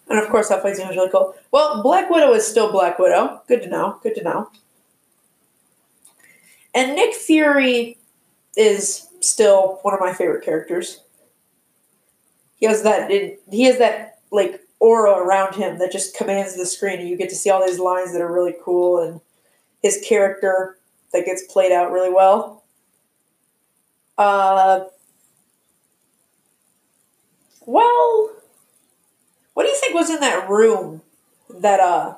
And 0.10 0.20
of 0.20 0.30
course, 0.30 0.50
that 0.50 0.62
fight 0.62 0.78
scene 0.78 0.88
was 0.88 0.96
really 0.96 1.10
cool. 1.10 1.36
Well, 1.52 1.84
Black 1.84 2.10
Widow 2.10 2.34
is 2.34 2.48
still 2.48 2.72
Black 2.72 2.98
Widow. 2.98 3.42
Good 3.48 3.62
to 3.64 3.70
know. 3.70 4.00
Good 4.02 4.16
to 4.16 4.24
know. 4.24 4.50
And 6.74 6.96
Nick 6.96 7.14
Fury 7.14 7.98
is 8.56 9.08
still 9.20 9.80
one 9.82 9.94
of 9.94 10.00
my 10.00 10.14
favorite 10.14 10.46
characters. 10.46 11.02
He 12.56 12.66
has 12.66 12.84
that. 12.84 13.12
He 13.12 13.64
has 13.64 13.78
that 13.80 14.20
like 14.32 14.62
aura 14.80 15.12
around 15.12 15.56
him 15.56 15.80
that 15.80 15.92
just 15.92 16.16
commands 16.16 16.56
the 16.56 16.66
screen, 16.66 17.00
and 17.00 17.10
you 17.10 17.18
get 17.18 17.30
to 17.30 17.36
see 17.36 17.50
all 17.50 17.66
these 17.66 17.80
lines 17.80 18.14
that 18.14 18.22
are 18.22 18.32
really 18.32 18.56
cool, 18.64 19.02
and 19.02 19.20
his 19.82 20.04
character 20.08 20.78
that 21.14 21.26
gets 21.26 21.44
played 21.52 21.72
out 21.72 21.92
really 21.92 22.14
well. 22.14 22.64
Uh, 24.18 24.86
well, 27.66 28.32
what 29.58 29.64
do 29.64 29.70
you 29.70 29.76
think 29.78 29.96
was 29.96 30.12
in 30.12 30.20
that 30.20 30.48
room 30.48 31.02
that 31.50 31.80
uh 31.80 32.14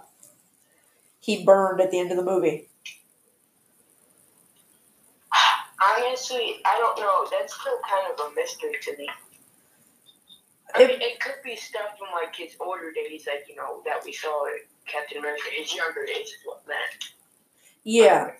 he 1.22 1.46
burned 1.46 1.80
at 1.80 1.90
the 1.90 1.98
end 1.98 2.12
of 2.12 2.18
the 2.18 2.24
movie? 2.24 2.68
Honestly, 5.82 6.58
I 6.66 6.78
don't 6.78 7.00
know. 7.00 7.26
That's 7.32 7.58
still 7.58 7.80
kind 7.90 8.14
of 8.14 8.20
a 8.26 8.36
mystery 8.36 8.76
to 8.82 8.98
me. 8.98 9.08
I 10.76 10.80
mean, 10.80 11.02
it 11.02 11.22
could 11.22 11.36
be 11.42 11.56
stuff 11.56 11.98
from 11.98 12.10
like 12.12 12.36
his 12.36 12.58
older 12.60 12.92
days, 12.92 13.26
like 13.26 13.46
you 13.48 13.56
know 13.56 13.84
that 13.86 14.04
we 14.04 14.12
saw 14.12 14.46
in 14.48 14.60
Captain 14.86 15.20
America. 15.20 15.44
His 15.58 15.74
younger 15.74 16.06
days 16.06 16.28
is 16.28 16.40
what 16.44 16.68
meant. 16.68 17.14
Yeah. 17.86 18.32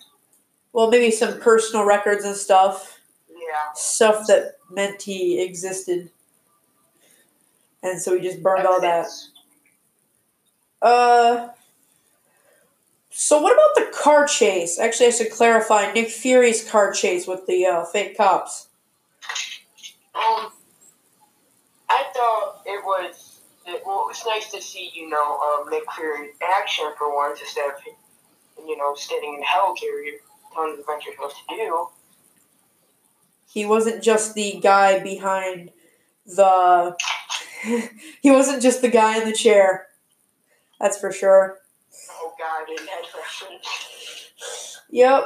Well, 0.74 0.90
maybe 0.90 1.10
some 1.10 1.40
personal 1.40 1.86
records 1.86 2.26
and 2.26 2.36
stuff. 2.36 3.00
Yeah. 3.30 3.72
Stuff 3.74 4.26
that 4.26 4.56
meant 4.70 5.00
he 5.00 5.40
existed. 5.40 6.10
And 7.82 8.00
so 8.00 8.16
he 8.16 8.22
just 8.22 8.42
burned 8.42 8.66
all 8.66 8.80
that. 8.80 9.08
Uh. 10.82 11.48
So 13.10 13.40
what 13.40 13.52
about 13.52 13.74
the 13.74 13.96
car 13.96 14.26
chase? 14.26 14.78
Actually, 14.78 15.08
I 15.08 15.10
should 15.10 15.30
clarify 15.30 15.92
Nick 15.92 16.08
Fury's 16.08 16.68
car 16.68 16.92
chase 16.92 17.26
with 17.26 17.46
the 17.46 17.66
uh, 17.66 17.84
fake 17.84 18.16
cops. 18.16 18.68
Um, 20.14 20.52
I 21.88 22.04
thought 22.14 22.62
it 22.64 22.82
was. 22.84 23.40
Well, 23.84 24.08
it's 24.10 24.24
nice 24.26 24.50
to 24.52 24.60
see, 24.60 24.90
you 24.94 25.08
know, 25.08 25.38
uh, 25.38 25.70
Nick 25.70 25.84
Fury 25.92 26.30
action 26.42 26.86
for 26.98 27.14
once 27.14 27.40
instead 27.40 27.70
of, 27.70 27.74
you 28.66 28.76
know, 28.76 28.94
standing 28.94 29.34
in 29.34 29.42
Helicarrier 29.42 30.18
telling 30.52 30.76
the 30.76 30.82
Avengers 30.82 31.14
what 31.18 31.34
to 31.48 31.56
do. 31.56 31.88
He 33.52 33.66
wasn't 33.66 34.02
just 34.02 34.34
the 34.34 34.58
guy 34.60 34.98
behind 35.00 35.70
the. 36.26 36.96
he 38.22 38.30
wasn't 38.30 38.62
just 38.62 38.82
the 38.82 38.88
guy 38.88 39.18
in 39.20 39.28
the 39.28 39.34
chair. 39.36 39.86
That's 40.80 40.98
for 40.98 41.12
sure. 41.12 41.58
Oh 42.10 42.32
God, 42.38 42.68
in 42.68 42.86
that 42.86 43.02
reference. 43.14 44.80
Yep. 44.90 45.24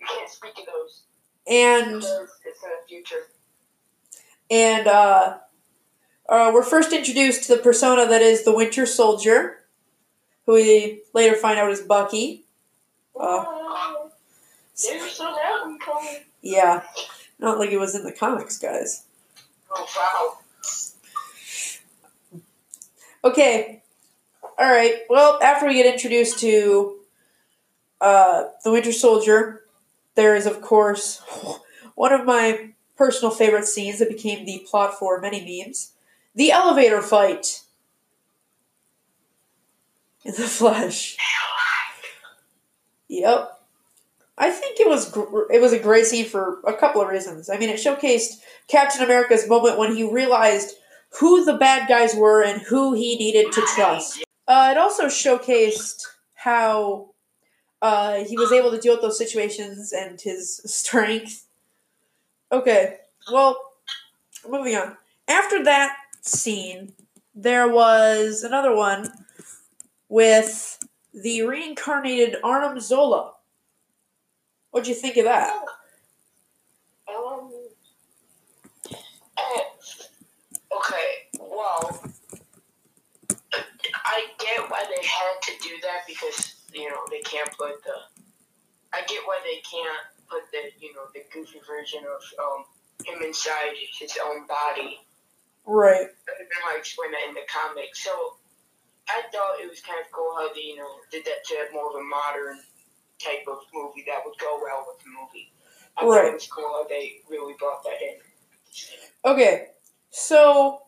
You 0.00 0.06
can't 0.06 0.30
speak 0.30 0.52
of 0.58 0.66
those. 0.66 1.02
And 1.50 1.96
It's 1.96 2.06
in 2.10 2.70
the 2.70 2.86
future. 2.88 3.26
and 4.50 4.86
uh, 4.86 5.38
uh, 6.28 6.50
we're 6.54 6.62
first 6.62 6.92
introduced 6.92 7.44
to 7.44 7.56
the 7.56 7.62
persona 7.62 8.06
that 8.06 8.22
is 8.22 8.44
the 8.44 8.54
Winter 8.54 8.84
Soldier, 8.86 9.60
who 10.46 10.52
we 10.54 11.02
later 11.14 11.34
find 11.36 11.58
out 11.58 11.70
is 11.70 11.80
Bucky. 11.80 12.44
Uh, 13.18 13.44
There's 14.76 15.12
so 15.12 15.24
that 15.24 15.78
coming. 15.80 16.20
yeah, 16.42 16.82
not 17.38 17.58
like 17.58 17.70
it 17.70 17.78
was 17.78 17.94
in 17.96 18.04
the 18.04 18.12
comics, 18.12 18.58
guys. 18.58 19.04
Oh 19.70 19.86
wow. 19.96 20.38
Okay. 23.24 23.82
All 24.58 24.70
right. 24.70 25.02
Well, 25.08 25.38
after 25.42 25.66
we 25.66 25.74
get 25.74 25.92
introduced 25.92 26.38
to 26.40 26.96
uh, 28.00 28.44
the 28.64 28.72
Winter 28.72 28.92
Soldier, 28.92 29.64
there 30.14 30.34
is, 30.34 30.46
of 30.46 30.60
course, 30.60 31.22
one 31.94 32.12
of 32.12 32.24
my 32.24 32.70
personal 32.96 33.30
favorite 33.30 33.66
scenes 33.66 34.00
that 34.00 34.08
became 34.08 34.44
the 34.44 34.64
plot 34.68 34.98
for 34.98 35.20
many 35.20 35.62
memes 35.64 35.92
the 36.34 36.52
elevator 36.52 37.02
fight 37.02 37.62
in 40.24 40.32
the 40.32 40.46
flesh. 40.46 41.16
Yep. 43.08 43.60
I 44.36 44.50
think 44.50 44.78
it 44.78 44.88
was 44.88 45.10
gr- 45.10 45.50
it 45.50 45.60
was 45.60 45.72
a 45.72 45.80
great 45.80 46.06
scene 46.06 46.26
for 46.26 46.60
a 46.64 46.74
couple 46.74 47.02
of 47.02 47.08
reasons. 47.08 47.50
I 47.50 47.58
mean, 47.58 47.70
it 47.70 47.80
showcased 47.80 48.40
Captain 48.68 49.02
America's 49.02 49.48
moment 49.48 49.78
when 49.78 49.96
he 49.96 50.04
realized 50.04 50.74
who 51.20 51.44
the 51.44 51.54
bad 51.54 51.88
guys 51.88 52.14
were 52.14 52.42
and 52.42 52.62
who 52.62 52.94
he 52.94 53.16
needed 53.16 53.52
to 53.52 53.62
trust. 53.74 54.24
Uh, 54.46 54.68
it 54.72 54.78
also 54.78 55.06
showcased 55.06 56.02
how 56.34 57.10
uh, 57.82 58.24
he 58.24 58.36
was 58.36 58.52
able 58.52 58.70
to 58.70 58.78
deal 58.78 58.94
with 58.94 59.02
those 59.02 59.18
situations 59.18 59.92
and 59.92 60.20
his 60.20 60.60
strength. 60.64 61.46
Okay, 62.50 62.96
well, 63.32 63.56
moving 64.48 64.74
on. 64.76 64.96
After 65.28 65.62
that 65.64 65.96
scene, 66.22 66.92
there 67.34 67.68
was 67.68 68.42
another 68.42 68.74
one 68.74 69.12
with 70.08 70.78
the 71.12 71.42
reincarnated 71.42 72.36
Arnim 72.42 72.80
Zola. 72.80 73.32
What'd 74.70 74.88
you 74.88 74.94
think 74.94 75.16
of 75.16 75.24
that? 75.24 75.52
They 87.58 87.74
the. 87.84 87.96
I 88.92 89.02
get 89.06 89.22
why 89.26 89.40
they 89.44 89.60
can't 89.60 90.04
put 90.28 90.50
the 90.52 90.70
you 90.80 90.94
know 90.94 91.06
the 91.14 91.22
goofy 91.32 91.60
version 91.66 92.00
of 92.04 92.22
um 92.38 92.64
him 93.04 93.22
inside 93.22 93.74
his 93.98 94.16
own 94.24 94.46
body. 94.46 95.00
Right. 95.66 96.08
Than 96.26 96.48
how 96.62 96.74
I 96.74 96.78
explain 96.78 97.12
that 97.12 97.28
in 97.28 97.34
the 97.34 97.46
comics. 97.48 98.02
So 98.02 98.36
I 99.08 99.22
thought 99.32 99.60
it 99.60 99.68
was 99.68 99.80
kind 99.80 100.00
of 100.00 100.10
cool 100.12 100.32
how 100.36 100.52
they 100.54 100.62
you 100.62 100.76
know 100.76 101.00
did 101.10 101.24
that 101.24 101.44
to 101.46 101.54
have 101.56 101.72
more 101.72 101.90
of 101.90 101.96
a 101.96 102.04
modern 102.04 102.60
type 103.18 103.44
of 103.48 103.58
movie 103.74 104.04
that 104.06 104.22
would 104.24 104.38
go 104.38 104.58
well 104.62 104.86
with 104.86 105.02
the 105.04 105.10
movie. 105.10 105.52
I 105.96 106.02
thought 106.02 106.26
it 106.26 106.34
was 106.34 106.46
cool 106.46 106.68
how 106.68 106.86
they 106.88 107.20
really 107.28 107.54
brought 107.58 107.82
that 107.82 108.00
in. 108.00 108.18
Okay, 109.24 109.68
so 110.10 110.82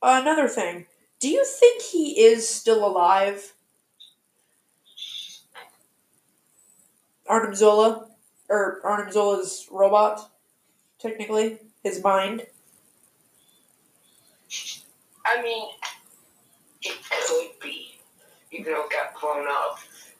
another 0.00 0.48
thing. 0.48 0.86
Do 1.20 1.28
you 1.28 1.44
think 1.44 1.82
he 1.82 2.20
is 2.20 2.48
still 2.48 2.86
alive? 2.86 3.54
Arnim 7.26 7.54
Zola? 7.54 8.08
Or 8.48 8.80
Arnim 8.84 9.10
Zola's 9.10 9.68
robot, 9.70 10.30
technically? 10.98 11.58
His 11.82 12.02
mind? 12.02 12.46
I 15.26 15.42
mean, 15.42 15.68
it 16.82 16.96
could 17.10 17.60
be, 17.60 17.98
even 18.52 18.72
though 18.72 18.84
it 18.84 18.90
got 18.90 19.20
blown 19.20 19.46
up. 19.48 19.78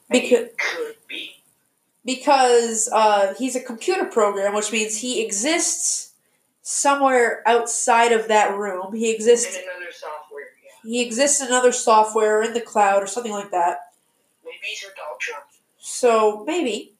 Because, 0.09 0.31
it 0.31 0.57
could 0.57 0.95
be. 1.07 1.35
because 2.03 2.89
uh, 2.91 3.33
he's 3.37 3.55
a 3.55 3.61
computer 3.61 4.05
program, 4.05 4.55
which 4.55 4.71
means 4.71 4.97
he 4.97 5.23
exists 5.23 6.13
somewhere 6.61 7.43
outside 7.47 8.11
of 8.11 8.27
that 8.27 8.55
room. 8.57 8.95
He 8.95 9.11
exists. 9.11 9.55
In 9.55 9.61
another 9.63 9.91
software, 9.91 10.45
yeah. 10.63 10.89
he 10.89 11.01
exists 11.01 11.41
in 11.41 11.47
another 11.47 11.71
software 11.71 12.41
in 12.41 12.53
the 12.53 12.61
cloud 12.61 13.03
or 13.03 13.07
something 13.07 13.31
like 13.31 13.51
that. 13.51 13.91
Maybe 14.43 14.57
he's 14.63 14.83
a 14.83 14.87
Ultron. 15.11 15.41
So 15.77 16.43
maybe 16.45 16.94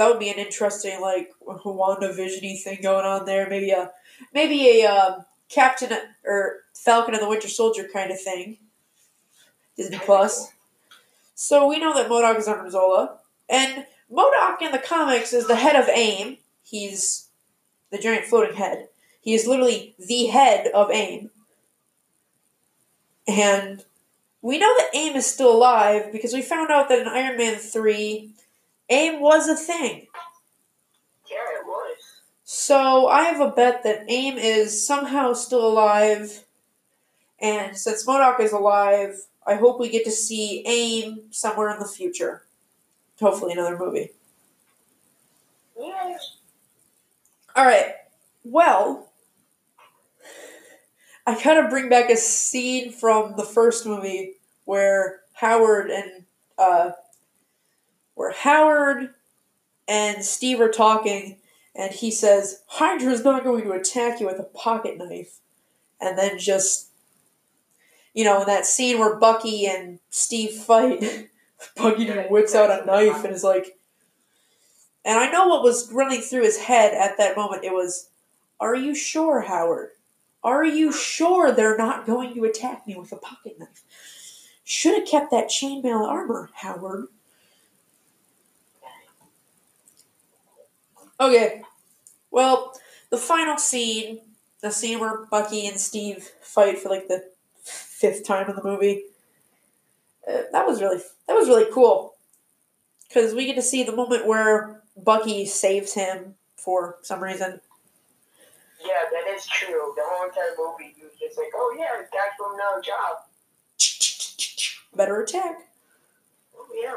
that 0.00 0.08
would 0.08 0.18
be 0.18 0.30
an 0.30 0.38
interesting 0.38 0.98
like 1.02 1.30
WandaVision-y 1.46 2.58
thing 2.64 2.78
going 2.82 3.04
on 3.04 3.26
there. 3.26 3.46
Maybe 3.50 3.70
a 3.70 3.90
maybe 4.32 4.80
a 4.80 4.86
um, 4.86 5.26
Captain 5.50 5.92
or 6.24 6.60
Falcon 6.72 7.12
and 7.12 7.22
the 7.22 7.28
Winter 7.28 7.48
Soldier 7.48 7.86
kind 7.92 8.10
of 8.10 8.18
thing. 8.18 8.56
Disney 9.76 9.98
Plus. 9.98 10.52
So 11.34 11.68
we 11.68 11.78
know 11.78 11.92
that 11.92 12.08
MODOK 12.08 12.38
is 12.38 12.48
Arnim 12.48 12.70
Zola, 12.70 13.18
and 13.46 13.84
MODOK 14.10 14.62
in 14.62 14.72
the 14.72 14.78
comics 14.78 15.34
is 15.34 15.46
the 15.46 15.56
head 15.56 15.76
of 15.76 15.86
AIM. 15.90 16.38
He's 16.62 17.28
the 17.90 17.98
giant 17.98 18.24
floating 18.24 18.56
head. 18.56 18.88
He 19.20 19.34
is 19.34 19.46
literally 19.46 19.94
the 19.98 20.28
head 20.28 20.68
of 20.68 20.90
AIM. 20.90 21.28
And 23.28 23.84
we 24.40 24.58
know 24.58 24.74
that 24.78 24.96
AIM 24.96 25.16
is 25.16 25.26
still 25.26 25.54
alive 25.54 26.10
because 26.10 26.32
we 26.32 26.40
found 26.40 26.70
out 26.70 26.88
that 26.88 27.00
in 27.00 27.06
Iron 27.06 27.36
Man 27.36 27.56
3, 27.56 28.32
AIM 28.90 29.20
was 29.20 29.48
a 29.48 29.56
thing. 29.56 30.06
Yeah, 31.30 31.36
it 31.60 31.66
was. 31.66 31.96
So 32.44 33.06
I 33.06 33.22
have 33.22 33.40
a 33.40 33.52
bet 33.52 33.84
that 33.84 34.10
AIM 34.10 34.36
is 34.36 34.86
somehow 34.86 35.32
still 35.32 35.66
alive. 35.66 36.44
And 37.40 37.76
since 37.76 38.04
MODOK 38.04 38.40
is 38.40 38.52
alive, 38.52 39.14
I 39.46 39.54
hope 39.54 39.80
we 39.80 39.88
get 39.88 40.04
to 40.04 40.10
see 40.10 40.64
AIM 40.66 41.28
somewhere 41.30 41.70
in 41.70 41.78
the 41.78 41.88
future. 41.88 42.42
Hopefully, 43.20 43.52
another 43.52 43.78
movie. 43.78 44.10
Yeah. 45.78 46.16
Alright, 47.56 47.94
well, 48.44 49.10
I 51.26 51.34
kind 51.34 51.58
of 51.58 51.70
bring 51.70 51.88
back 51.88 52.10
a 52.10 52.16
scene 52.16 52.92
from 52.92 53.34
the 53.36 53.44
first 53.44 53.86
movie 53.86 54.34
where 54.64 55.20
Howard 55.34 55.90
and, 55.90 56.24
uh, 56.58 56.92
where 58.20 58.32
Howard 58.32 59.14
and 59.88 60.22
Steve 60.22 60.60
are 60.60 60.68
talking, 60.68 61.38
and 61.74 61.90
he 61.90 62.10
says, 62.10 62.62
Hydra's 62.66 63.24
not 63.24 63.44
going 63.44 63.64
to 63.64 63.72
attack 63.72 64.20
you 64.20 64.26
with 64.26 64.38
a 64.38 64.42
pocket 64.42 64.98
knife. 64.98 65.38
And 66.02 66.18
then 66.18 66.38
just, 66.38 66.88
you 68.12 68.24
know, 68.24 68.42
in 68.42 68.46
that 68.46 68.66
scene 68.66 68.98
where 68.98 69.16
Bucky 69.16 69.66
and 69.66 70.00
Steve 70.10 70.50
fight, 70.50 71.30
Bucky 71.78 72.04
just 72.04 72.30
whips 72.30 72.54
out 72.54 72.82
a 72.82 72.84
knife 72.84 73.24
and 73.24 73.34
is 73.34 73.42
like, 73.42 73.78
and 75.02 75.18
I 75.18 75.30
know 75.30 75.48
what 75.48 75.62
was 75.62 75.90
running 75.90 76.20
through 76.20 76.42
his 76.42 76.58
head 76.58 76.92
at 76.92 77.16
that 77.16 77.38
moment. 77.38 77.64
It 77.64 77.72
was, 77.72 78.10
Are 78.60 78.76
you 78.76 78.94
sure, 78.94 79.40
Howard? 79.40 79.92
Are 80.44 80.66
you 80.66 80.92
sure 80.92 81.52
they're 81.52 81.78
not 81.78 82.04
going 82.04 82.34
to 82.34 82.44
attack 82.44 82.86
me 82.86 82.96
with 82.96 83.12
a 83.12 83.16
pocket 83.16 83.58
knife? 83.58 83.82
Should 84.62 84.98
have 84.98 85.08
kept 85.08 85.30
that 85.30 85.48
chainmail 85.48 86.06
armor, 86.06 86.50
Howard. 86.56 87.06
Okay, 91.20 91.62
well, 92.30 92.72
the 93.10 93.18
final 93.18 93.58
scene, 93.58 94.20
the 94.62 94.70
scene 94.70 95.00
where 95.00 95.26
Bucky 95.26 95.66
and 95.66 95.78
Steve 95.78 96.30
fight 96.40 96.78
for 96.78 96.88
like 96.88 97.08
the 97.08 97.30
fifth 97.62 98.26
time 98.26 98.48
in 98.48 98.56
the 98.56 98.64
movie, 98.64 99.04
uh, 100.26 100.42
that 100.52 100.66
was 100.66 100.80
really 100.80 101.00
that 101.28 101.34
was 101.34 101.48
really 101.48 101.70
cool 101.72 102.14
because 103.06 103.34
we 103.34 103.44
get 103.44 103.56
to 103.56 103.62
see 103.62 103.82
the 103.82 103.94
moment 103.94 104.26
where 104.26 104.82
Bucky 104.96 105.44
saves 105.44 105.92
him 105.92 106.36
for 106.56 106.96
some 107.02 107.22
reason. 107.22 107.60
Yeah, 108.82 109.02
that 109.12 109.30
is 109.30 109.46
true. 109.46 109.92
The 109.96 110.02
whole 110.04 110.26
entire 110.26 110.54
movie, 110.56 110.94
he 110.96 111.02
was 111.02 111.12
just 111.20 111.36
like, 111.36 111.52
oh 111.54 111.76
yeah, 111.78 111.98
the 111.98 112.04
guy's 112.04 112.32
from 112.38 112.54
another 112.54 112.80
job. 112.80 113.26
Better 114.96 115.20
attack. 115.20 115.68
Oh 116.56 116.66
yeah. 116.74 116.96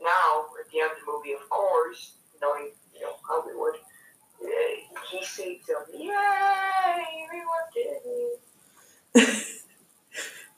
Now, 0.00 0.46
at 0.58 0.70
the 0.70 0.80
end 0.80 0.92
of 0.92 0.98
the 1.04 1.12
movie, 1.12 1.32
of 1.32 1.48
course, 1.50 2.12
knowing, 2.40 2.64
you 2.64 2.72
know, 3.06 3.16
Hollywood, 3.22 3.74
he 5.10 5.24
saves 5.24 5.68
him. 5.68 5.76
Yay! 5.92 6.10
Everyone 7.24 7.66
did 7.74 7.86
it. 9.14 9.46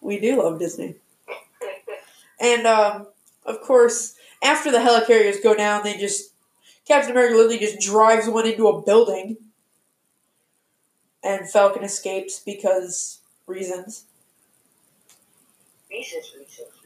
We 0.00 0.18
do 0.20 0.42
love 0.42 0.58
Disney. 0.58 0.96
And 2.40 2.66
um, 2.66 3.08
of 3.44 3.60
course, 3.60 4.14
after 4.42 4.70
the 4.70 4.78
helicarriers 4.78 5.42
go 5.42 5.54
down, 5.54 5.82
they 5.82 5.96
just 5.96 6.32
Captain 6.86 7.10
America 7.10 7.34
literally 7.34 7.58
just 7.58 7.80
drives 7.80 8.28
one 8.28 8.46
into 8.46 8.68
a 8.68 8.80
building, 8.82 9.36
and 11.22 11.50
Falcon 11.50 11.84
escapes 11.84 12.38
because 12.38 13.20
reasons. 13.46 14.04
reasons, 15.90 16.32
reasons, 16.38 16.58
reasons. 16.58 16.77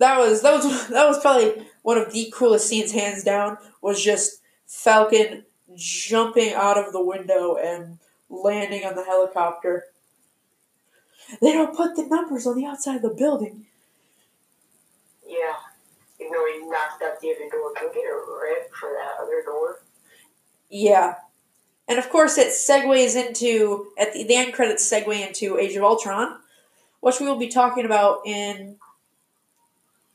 That 0.00 0.18
was 0.18 0.42
that 0.42 0.52
was 0.52 0.88
that 0.88 1.06
was 1.06 1.20
probably 1.20 1.66
one 1.82 1.98
of 1.98 2.12
the 2.12 2.32
coolest 2.34 2.66
scenes, 2.68 2.90
hands 2.90 3.22
down. 3.22 3.58
Was 3.80 4.02
just 4.02 4.40
Falcon 4.66 5.44
jumping 5.76 6.54
out 6.54 6.76
of 6.76 6.92
the 6.92 7.04
window 7.04 7.56
and 7.56 7.98
landing 8.28 8.84
on 8.84 8.96
the 8.96 9.04
helicopter. 9.04 9.84
They 11.40 11.52
don't 11.52 11.76
put 11.76 11.94
the 11.94 12.06
numbers 12.06 12.46
on 12.46 12.56
the 12.56 12.66
outside 12.66 12.96
of 12.96 13.02
the 13.02 13.10
building. 13.10 13.66
Yeah. 15.26 15.54
Even 16.18 16.32
though 16.32 16.46
he 16.52 16.66
knocked 16.68 17.02
out 17.02 17.20
the 17.20 17.30
other 17.30 17.48
door, 17.50 17.72
go 17.78 17.92
get 17.94 18.04
a 18.04 18.16
rip 18.42 18.74
for 18.74 18.90
that 18.90 19.22
other 19.22 19.42
door. 19.44 19.82
Yeah. 20.68 21.14
And 21.86 21.98
of 21.98 22.08
course, 22.10 22.36
it 22.36 22.48
segues 22.48 23.16
into, 23.16 23.92
at 23.98 24.12
the, 24.12 24.24
the 24.24 24.34
end 24.34 24.54
credits 24.54 24.88
segue 24.88 25.26
into 25.26 25.58
Age 25.58 25.76
of 25.76 25.84
Ultron, 25.84 26.38
which 27.00 27.20
we 27.20 27.26
will 27.26 27.38
be 27.38 27.48
talking 27.48 27.84
about 27.84 28.26
in, 28.26 28.76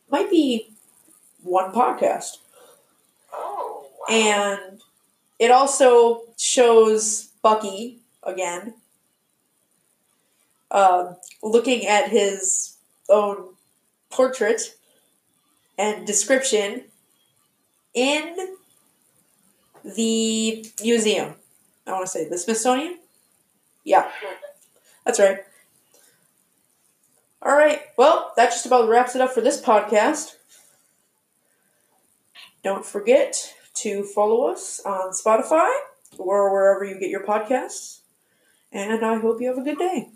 might 0.09 0.29
be 0.29 0.71
one 1.43 1.71
podcast. 1.71 2.37
Oh, 3.33 3.87
wow. 3.99 4.15
And 4.15 4.81
it 5.39 5.51
also 5.51 6.23
shows 6.37 7.29
Bucky 7.41 7.99
again, 8.23 8.75
um, 10.71 11.17
looking 11.43 11.85
at 11.85 12.09
his 12.09 12.77
own 13.09 13.53
portrait 14.09 14.75
and 15.77 16.05
description 16.07 16.85
in 17.93 18.35
the 19.83 20.65
museum. 20.81 21.35
I 21.85 21.91
want 21.91 22.05
to 22.05 22.11
say 22.11 22.27
the 22.27 22.37
Smithsonian. 22.37 22.99
Yeah, 23.83 24.09
that's 25.05 25.19
right. 25.19 25.39
All 27.45 27.55
right. 27.55 27.81
Well, 27.95 28.33
that 28.37 28.49
just 28.49 28.65
about 28.65 28.89
wraps 28.89 29.15
it 29.15 29.21
up 29.21 29.31
for 29.31 29.41
this 29.41 29.61
podcast. 29.61 30.35
Don't 32.63 32.83
forget 32.83 33.53
to 33.75 34.03
follow 34.03 34.47
us 34.47 34.81
on 34.83 35.11
Spotify 35.11 35.71
or 36.17 36.51
wherever 36.51 36.83
you 36.83 36.99
get 36.99 37.11
your 37.11 37.23
podcasts. 37.23 37.99
And 38.71 39.05
I 39.05 39.19
hope 39.19 39.39
you 39.39 39.47
have 39.47 39.59
a 39.59 39.61
good 39.61 39.77
day. 39.77 40.09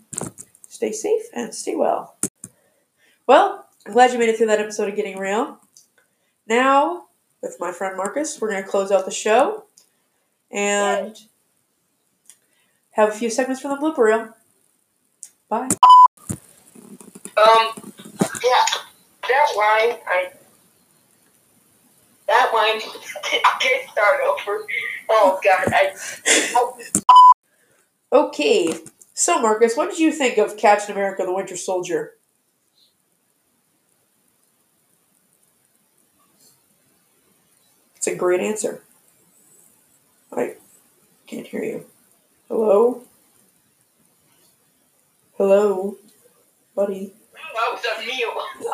Stay 0.66 0.90
safe 0.90 1.22
and 1.32 1.54
stay 1.54 1.76
well. 1.76 2.16
Well, 3.28 3.64
I'm 3.86 3.92
glad 3.92 4.12
you 4.12 4.18
made 4.18 4.28
it 4.28 4.36
through 4.36 4.48
that 4.48 4.58
episode 4.58 4.88
of 4.88 4.96
Getting 4.96 5.16
Reel. 5.16 5.60
Now, 6.48 7.04
with 7.40 7.58
my 7.60 7.70
friend 7.70 7.96
Markus, 7.96 8.40
we're 8.40 8.50
going 8.50 8.64
to 8.64 8.68
close 8.68 8.90
out 8.90 9.04
the 9.04 9.12
show 9.12 9.66
and 10.50 11.16
have 12.90 13.08
a 13.08 13.12
few 13.12 13.30
segments 13.30 13.62
from 13.62 13.70
the 13.70 13.76
blooper 13.76 13.98
reel. 13.98 14.34
Bye. 15.48 15.68
Um, 17.40 17.92
yeah, 18.42 18.64
that 19.28 19.46
line, 19.56 19.98
I. 20.06 20.30
That 22.26 22.52
line, 22.54 22.80
can't 23.60 23.90
start 23.92 24.20
over. 24.24 24.66
Oh, 25.08 25.40
God. 25.42 25.72
I, 25.72 25.92
I, 26.28 26.72
Okay, 28.12 28.74
so 29.14 29.40
Markus, 29.40 29.76
what 29.76 29.88
did 29.90 30.00
you 30.00 30.12
think 30.12 30.36
of 30.36 30.56
Captain 30.56 30.92
America 30.92 31.24
the 31.24 31.32
Winter 31.32 31.56
Soldier? 31.56 32.14
It's 37.94 38.06
a 38.06 38.14
great 38.14 38.40
answer. 38.40 38.82
I 40.32 40.56
can't 41.26 41.46
hear 41.46 41.62
you. 41.62 41.86
Hello? 42.48 43.02
Hello? 45.36 45.96
Buddy? 46.74 47.12
That 47.54 47.72
was 47.72 47.84
a 47.84 48.06
meal. 48.06 48.69